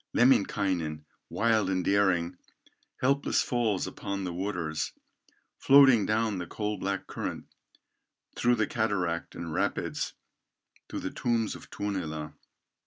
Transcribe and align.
Lemminkainen, 0.13 1.05
wild 1.29 1.69
and 1.69 1.85
daring, 1.85 2.35
Helpless 3.01 3.43
falls 3.43 3.85
upon 3.85 4.23
the 4.23 4.33
waters, 4.33 4.93
Floating 5.59 6.07
down 6.07 6.39
the 6.39 6.47
coal 6.47 6.79
black 6.79 7.05
current, 7.05 7.45
Through 8.35 8.55
the 8.55 8.65
cataract 8.65 9.35
and 9.35 9.53
rapids 9.53 10.13
To 10.89 10.99
the 10.99 11.11
tombs 11.11 11.53
of 11.53 11.69
Tuonela. 11.69 12.33